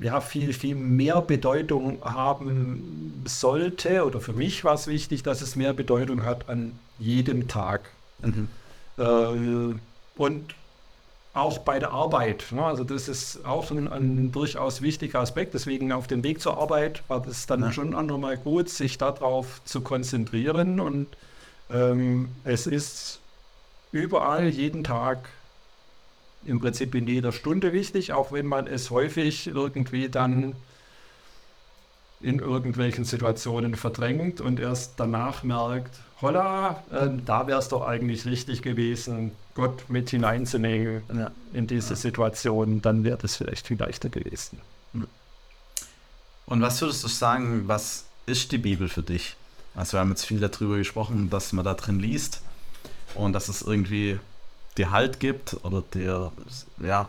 [0.00, 4.04] ja, viel, viel mehr Bedeutung haben sollte.
[4.04, 7.90] Oder für mich war es wichtig, dass es mehr Bedeutung hat an jedem Tag.
[8.22, 8.48] Mhm.
[8.98, 9.74] Äh,
[10.16, 10.54] und
[11.32, 12.46] auch bei der Arbeit.
[12.50, 12.64] Ne?
[12.64, 15.54] Also das ist auch ein, ein, durchaus wichtiger Aspekt.
[15.54, 17.72] Deswegen auf dem Weg zur Arbeit war das dann ja.
[17.72, 20.80] schon nochmal gut, sich darauf zu konzentrieren.
[20.80, 21.06] Und
[21.70, 23.20] ähm, es ist
[23.92, 25.28] überall, jeden Tag,
[26.44, 30.54] im Prinzip in jeder Stunde wichtig, auch wenn man es häufig irgendwie dann
[32.20, 38.26] in irgendwelchen Situationen verdrängt und erst danach merkt, holla, äh, da wäre es doch eigentlich
[38.26, 41.30] richtig gewesen, Gott mit hineinzunehmen ja.
[41.52, 44.60] in diese Situation, dann wäre das vielleicht viel leichter gewesen.
[46.46, 49.36] Und was würdest du sagen, was ist die Bibel für dich?
[49.74, 52.42] Also wir haben jetzt viel darüber gesprochen, dass man da drin liest
[53.14, 54.18] und dass es irgendwie
[54.76, 56.32] dir Halt gibt oder dir
[56.82, 57.08] ja,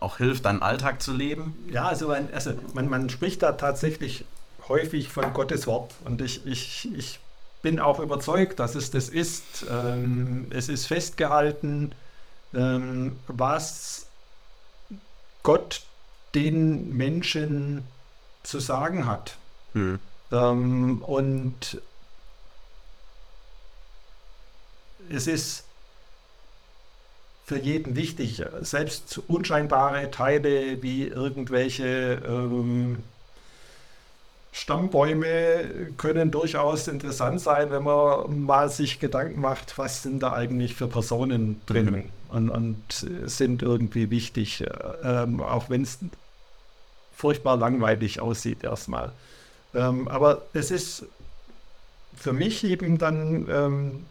[0.00, 1.56] auch hilft, deinen Alltag zu leben.
[1.70, 4.24] Ja, also, man, also man, man spricht da tatsächlich
[4.68, 7.20] häufig von Gottes Wort und ich, ich, ich
[7.62, 9.66] bin auch überzeugt, dass es das ist.
[9.70, 11.92] Ähm, es ist festgehalten,
[12.52, 14.06] ähm, was
[15.42, 15.82] Gott
[16.34, 17.84] den Menschen
[18.42, 19.36] zu sagen hat.
[19.72, 19.98] Hm.
[20.30, 21.80] Ähm, und
[25.08, 25.64] es ist
[27.44, 32.98] für jeden wichtig, selbst unscheinbare Teile wie irgendwelche ähm,
[34.50, 40.74] Stammbäume können durchaus interessant sein, wenn man mal sich Gedanken macht, was sind da eigentlich
[40.74, 42.04] für Personen drin mhm.
[42.28, 44.64] und, und, sind irgendwie wichtig,
[45.02, 45.98] ähm, auch wenn es
[47.14, 49.12] furchtbar langweilig aussieht erstmal.
[49.74, 51.04] Ähm, aber es ist
[52.16, 54.06] für mich eben dann ähm,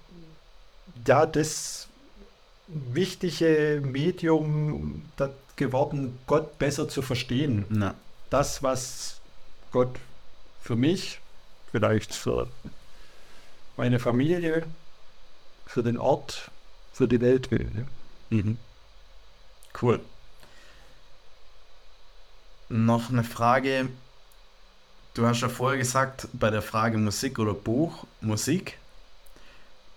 [1.07, 1.82] ja das
[2.67, 5.04] wichtige Medium
[5.56, 7.65] geworden, Gott besser zu verstehen.
[7.69, 7.95] Na.
[8.30, 9.19] Das, was
[9.71, 9.95] Gott
[10.62, 11.19] für mich,
[11.71, 12.47] vielleicht für
[13.78, 14.63] meine Familie,
[15.65, 16.52] für den Ort,
[16.93, 17.86] für die Welt will.
[18.30, 18.58] Mhm.
[19.82, 19.99] Cool.
[22.69, 23.89] Noch eine Frage.
[25.13, 28.80] Du hast ja vorher gesagt, bei der Frage Musik oder Buch, Musik,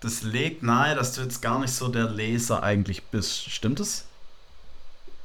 [0.01, 3.49] das legt nahe, dass du jetzt gar nicht so der Leser eigentlich bist.
[3.49, 4.05] Stimmt es?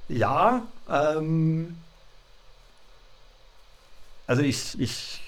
[0.08, 1.76] Ja, ähm,
[4.26, 5.20] also ich, ich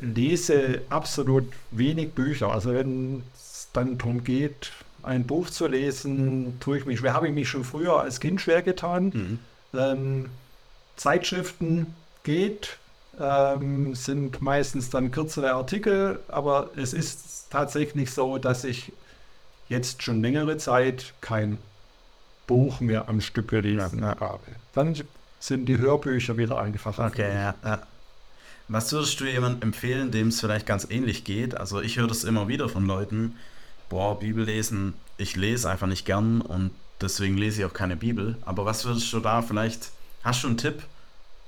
[0.00, 2.52] lese absolut wenig Bücher.
[2.52, 7.14] Also wenn es dann darum geht, ein Buch zu lesen, tue ich mich schwer.
[7.14, 9.04] Habe ich mich schon früher als Kind schwer getan.
[9.14, 9.38] Mhm.
[9.78, 10.30] Ähm,
[10.96, 12.78] Zeitschriften geht,
[13.18, 18.92] ähm, sind meistens dann kürzere Artikel, aber es ist tatsächlich so, dass ich
[19.68, 21.58] jetzt schon längere Zeit kein
[22.46, 24.40] Buch mehr am Stück gelesen habe.
[24.72, 24.94] Dann
[25.40, 27.06] sind die Hörbücher wieder einfacher.
[27.06, 27.82] Okay, ja, ja.
[28.68, 31.56] Was würdest du jemandem empfehlen, dem es vielleicht ganz ähnlich geht?
[31.56, 33.36] Also ich höre das immer wieder von Leuten,
[33.88, 38.36] boah, Bibel lesen, ich lese einfach nicht gern und deswegen lese ich auch keine Bibel.
[38.44, 39.90] Aber was würdest du da vielleicht,
[40.24, 40.82] hast du einen Tipp,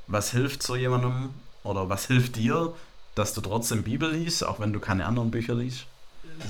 [0.07, 1.31] was hilft so jemandem
[1.65, 2.73] oder was hilft dir,
[3.15, 5.87] dass du trotzdem Bibel liest, auch wenn du keine anderen Bücher liest?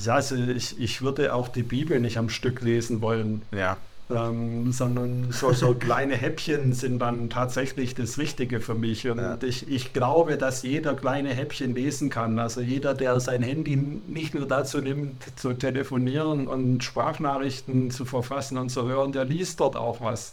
[0.04, 3.42] Ja, also ich, ich würde auch die Bibel nicht am Stück lesen wollen.
[3.52, 3.78] Ja
[4.10, 9.08] ähm, sondern so, so kleine Häppchen sind dann tatsächlich das Richtige für mich.
[9.08, 9.38] Und ja.
[9.42, 12.38] ich, ich glaube, dass jeder kleine Häppchen lesen kann.
[12.38, 18.58] Also jeder, der sein Handy nicht nur dazu nimmt, zu telefonieren und Sprachnachrichten zu verfassen
[18.58, 20.32] und zu hören, der liest dort auch was.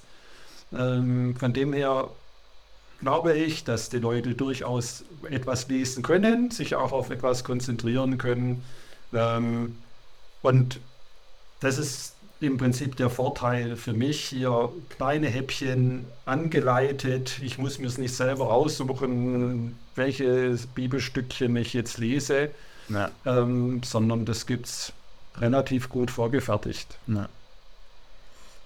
[0.74, 2.10] Ähm, von dem her
[3.00, 8.64] glaube ich, dass die Leute durchaus etwas lesen können, sich auch auf etwas konzentrieren können.
[9.14, 9.78] Ähm,
[10.42, 10.80] und
[11.60, 17.40] das ist im Prinzip der Vorteil für mich hier kleine Häppchen angeleitet.
[17.42, 22.52] Ich muss mir es nicht selber raussuchen, welches Bibelstückchen ich jetzt lese,
[22.90, 23.10] ja.
[23.26, 24.94] ähm, sondern das gibt es
[25.38, 26.98] relativ gut vorgefertigt.
[27.08, 27.28] Ja.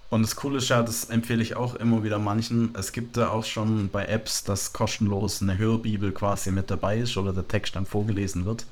[0.10, 2.74] Und das Coole ist ja, das empfehle ich auch immer wieder manchen.
[2.76, 7.16] Es gibt da auch schon bei Apps, dass kostenlos eine Hörbibel quasi mit dabei ist
[7.16, 8.66] oder der Text dann vorgelesen wird.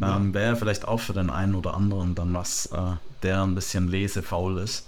[0.00, 2.78] Ähm, Wäre vielleicht auch für den einen oder anderen dann was, äh,
[3.22, 4.86] der ein bisschen lesefaul ist.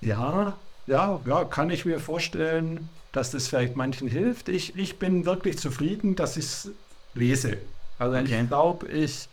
[0.00, 0.54] Ja,
[0.86, 4.48] ja, ja, kann ich mir vorstellen, dass das vielleicht manchen hilft.
[4.48, 6.70] Ich, ich bin wirklich zufrieden, dass ich es
[7.14, 7.58] lese.
[7.98, 8.40] Also okay.
[8.42, 9.28] ich glaube, ich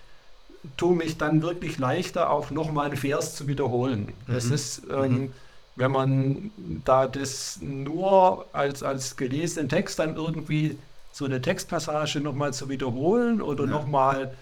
[0.78, 4.14] tue mich dann wirklich leichter, auch nochmal einen Vers zu wiederholen.
[4.28, 4.34] Mhm.
[4.34, 5.34] Das ist, ähm, mhm.
[5.76, 6.52] Wenn man
[6.86, 10.78] da das nur als, als gelesenen Text dann irgendwie
[11.12, 13.72] so eine Textpassage nochmal zu wiederholen oder ja.
[13.72, 14.34] nochmal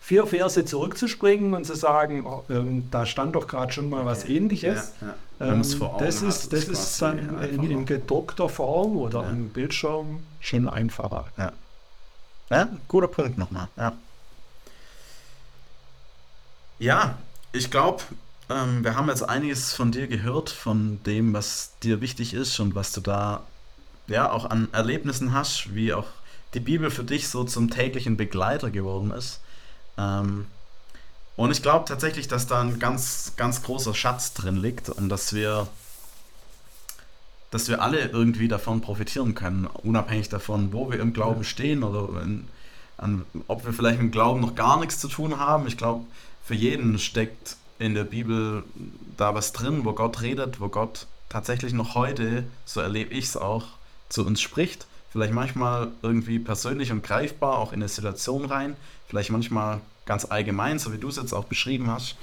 [0.00, 4.24] vier Verse zurückzuspringen und zu sagen, oh, ähm, da stand doch gerade schon mal was
[4.24, 4.92] ähnliches.
[5.00, 5.52] Ja, ja.
[5.52, 5.62] Ähm,
[5.98, 9.30] das ist, das ist dann in, in, gedruckter Form oder ja.
[9.30, 11.26] im Bildschirm schon einfacher.
[11.36, 11.52] Ja,
[12.50, 13.68] ja guter Punkt nochmal.
[13.76, 13.92] Ja,
[16.78, 17.18] ja
[17.52, 18.04] ich glaube,
[18.48, 22.74] ähm, wir haben jetzt einiges von dir gehört, von dem, was dir wichtig ist und
[22.74, 23.42] was du da
[24.06, 26.06] ja auch an Erlebnissen hast, wie auch
[26.54, 29.40] die Bibel für dich so zum täglichen Begleiter geworden ist.
[29.98, 30.46] Ähm,
[31.36, 35.34] und ich glaube tatsächlich, dass da ein ganz, ganz großer Schatz drin liegt und dass
[35.34, 35.68] wir,
[37.50, 42.22] dass wir alle irgendwie davon profitieren können, unabhängig davon, wo wir im Glauben stehen oder
[42.22, 42.48] in,
[42.96, 45.66] an, ob wir vielleicht mit dem Glauben noch gar nichts zu tun haben.
[45.66, 46.06] Ich glaube,
[46.44, 48.64] für jeden steckt in der Bibel
[49.16, 53.36] da was drin, wo Gott redet, wo Gott tatsächlich noch heute, so erlebe ich es
[53.36, 53.64] auch,
[54.08, 54.86] zu uns spricht.
[55.10, 58.76] Vielleicht manchmal irgendwie persönlich und greifbar, auch in eine Situation rein.
[59.08, 62.16] Vielleicht manchmal ganz allgemein, so wie du es jetzt auch beschrieben hast,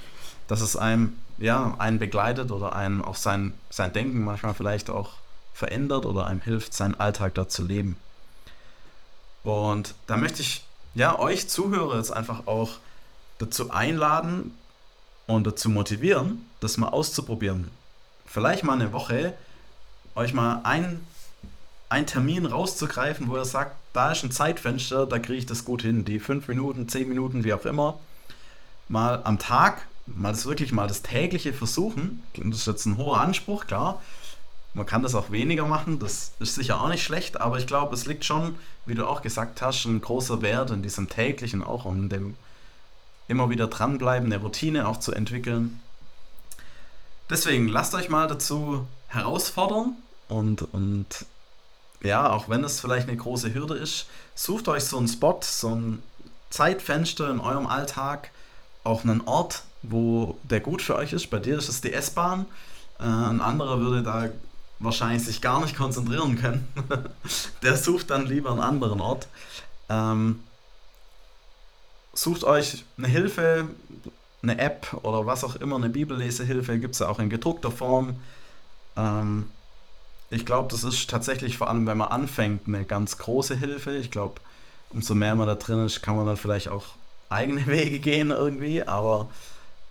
[0.48, 5.10] dass es einem, ja, einen begleitet oder einem auch sein, sein Denken manchmal vielleicht auch
[5.52, 7.96] verändert oder einem hilft, seinen Alltag dort zu leben.
[9.44, 10.64] Und da möchte ich
[10.94, 12.78] ja euch Zuhörer jetzt einfach auch
[13.38, 14.54] dazu einladen,
[15.26, 17.70] und dazu motivieren, das mal auszuprobieren.
[18.26, 19.34] Vielleicht mal eine Woche
[20.14, 21.06] euch mal einen,
[21.88, 25.82] einen Termin rauszugreifen, wo ihr sagt, da ist ein Zeitfenster, da kriege ich das gut
[25.82, 26.04] hin.
[26.04, 27.98] Die fünf Minuten, zehn Minuten, wie auch immer.
[28.88, 32.22] Mal am Tag, mal das wirklich mal das tägliche versuchen.
[32.36, 34.02] Das ist jetzt ein hoher Anspruch, klar.
[34.74, 37.94] Man kann das auch weniger machen, das ist sicher auch nicht schlecht, aber ich glaube,
[37.94, 38.56] es liegt schon,
[38.86, 42.34] wie du auch gesagt hast, ein großer Wert in diesem täglichen auch in dem
[43.28, 45.80] immer wieder dranbleiben, eine Routine auch zu entwickeln.
[47.30, 49.96] Deswegen lasst euch mal dazu herausfordern
[50.28, 51.06] und, und
[52.02, 55.74] ja, auch wenn es vielleicht eine große Hürde ist, sucht euch so einen Spot, so
[55.74, 56.02] ein
[56.50, 58.30] Zeitfenster in eurem Alltag,
[58.84, 61.30] auch einen Ort, wo der gut für euch ist.
[61.30, 62.46] Bei dir ist es die S-Bahn.
[63.00, 64.28] Äh, ein anderer würde da
[64.78, 66.68] wahrscheinlich sich gar nicht konzentrieren können.
[67.62, 69.28] der sucht dann lieber einen anderen Ort.
[69.88, 70.40] Ähm,
[72.14, 73.68] sucht euch eine Hilfe,
[74.42, 78.16] eine App oder was auch immer, eine Bibellesehilfe, gibt es ja auch in gedruckter Form.
[78.96, 79.50] Ähm,
[80.30, 83.96] ich glaube, das ist tatsächlich vor allem, wenn man anfängt, eine ganz große Hilfe.
[83.96, 84.40] Ich glaube,
[84.90, 86.84] umso mehr man da drin ist, kann man dann vielleicht auch
[87.28, 88.82] eigene Wege gehen irgendwie.
[88.82, 89.28] Aber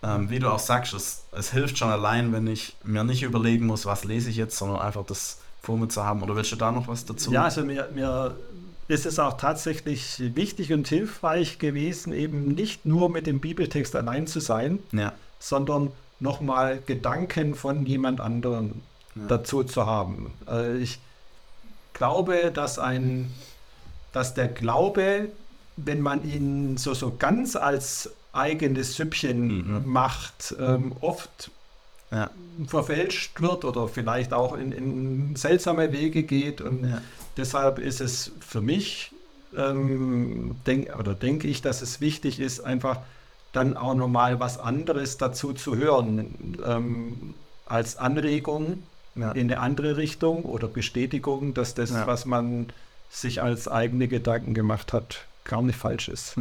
[0.02, 3.66] ähm, wie du auch sagst, es, es hilft schon allein, wenn ich mir nicht überlegen
[3.66, 6.22] muss, was lese ich jetzt, sondern einfach das vor mir zu haben.
[6.22, 7.32] Oder willst du da noch was dazu?
[7.32, 8.36] Ja, also mir, mir
[8.88, 14.26] ist es auch tatsächlich wichtig und hilfreich gewesen, eben nicht nur mit dem Bibeltext allein
[14.26, 15.12] zu sein, ja.
[15.38, 18.82] sondern nochmal Gedanken von jemand anderem
[19.14, 19.22] ja.
[19.28, 20.32] dazu zu haben.
[20.48, 20.98] Äh, ich
[21.92, 23.32] glaube, dass ein,
[24.12, 25.28] dass der Glaube,
[25.76, 29.82] wenn man ihn so, so ganz als eigenes Süppchen mhm.
[29.86, 31.50] macht, ähm, oft
[32.14, 32.30] ja.
[32.66, 36.60] verfälscht wird oder vielleicht auch in, in seltsame Wege geht.
[36.60, 37.00] Und ja.
[37.36, 39.12] deshalb ist es für mich,
[39.56, 43.00] ähm, denk, oder denke ich, dass es wichtig ist, einfach
[43.52, 47.34] dann auch nochmal was anderes dazu zu hören, ähm,
[47.66, 48.82] als Anregung
[49.14, 49.32] ja.
[49.32, 52.66] in eine andere Richtung oder Bestätigung, dass das, was man
[53.10, 56.36] sich als eigene Gedanken gemacht hat, gar nicht falsch ist.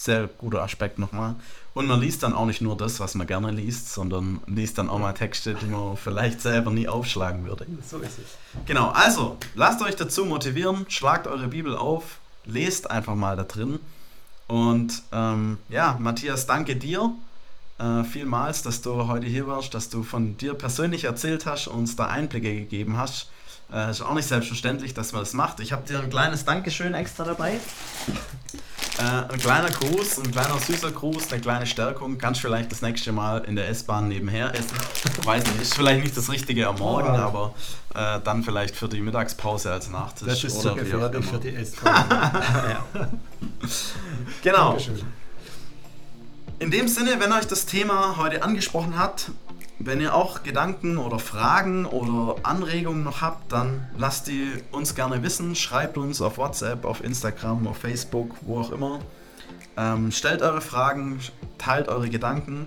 [0.00, 1.34] Sehr guter Aspekt nochmal.
[1.74, 4.88] Und man liest dann auch nicht nur das, was man gerne liest, sondern liest dann
[4.88, 7.66] auch mal Texte, die man vielleicht selber nie aufschlagen würde.
[7.86, 8.64] So ist es.
[8.64, 13.78] Genau, also lasst euch dazu motivieren, schlagt eure Bibel auf, lest einfach mal da drin.
[14.46, 17.12] Und ähm, ja, Matthias, danke dir
[17.78, 21.80] äh, vielmals, dass du heute hier warst, dass du von dir persönlich erzählt hast und
[21.80, 23.28] uns da Einblicke gegeben hast.
[23.70, 25.60] Äh, ist auch nicht selbstverständlich, dass man das macht.
[25.60, 27.60] Ich habe dir ein kleines Dankeschön extra dabei.
[28.98, 32.18] Äh, ein kleiner Gruß, ein kleiner süßer Gruß, eine kleine Stärkung.
[32.18, 34.76] Kannst du vielleicht das nächste Mal in der S-Bahn nebenher essen.
[35.24, 37.16] Weiß nicht, ist vielleicht nicht das Richtige am Morgen, oh.
[37.16, 37.54] aber
[37.94, 40.28] äh, dann vielleicht für die Mittagspause als Nachtisch.
[40.28, 42.04] Das ist oder so gefährlich für die S-Bahn.
[44.42, 44.70] Genau.
[44.70, 45.02] Dankeschön.
[46.58, 49.30] In dem Sinne, wenn euch das Thema heute angesprochen hat,
[49.82, 55.22] wenn ihr auch Gedanken oder Fragen oder Anregungen noch habt, dann lasst die uns gerne
[55.22, 55.54] wissen.
[55.54, 59.00] Schreibt uns auf WhatsApp, auf Instagram, auf Facebook, wo auch immer.
[59.78, 61.18] Ähm, stellt eure Fragen,
[61.56, 62.66] teilt eure Gedanken.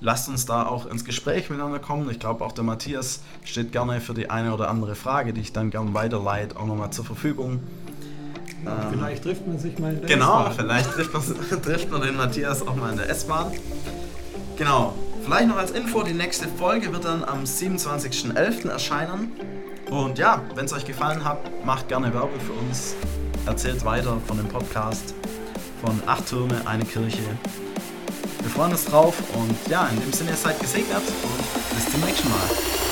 [0.00, 2.10] Lasst uns da auch ins Gespräch miteinander kommen.
[2.10, 5.52] Ich glaube, auch der Matthias steht gerne für die eine oder andere Frage, die ich
[5.52, 7.60] dann gerne weiterleite, auch nochmal zur Verfügung.
[8.64, 11.22] Ja, ähm, vielleicht trifft man sich mal in der Genau, vielleicht trifft man,
[11.62, 13.52] trifft man den Matthias auch mal in der S-Bahn.
[14.56, 14.94] Genau,
[15.28, 18.70] Vielleicht noch als Info, die nächste Folge wird dann am 27.11.
[18.70, 19.30] erscheinen.
[19.90, 22.94] Und ja, wenn es euch gefallen hat, macht gerne Werbung für uns.
[23.44, 25.14] Erzählt weiter von dem Podcast
[25.84, 27.20] von Acht Türme, eine Kirche.
[28.40, 32.30] Wir freuen uns drauf und ja, in dem Sinne seid gesegnet und bis zum nächsten
[32.30, 32.87] Mal.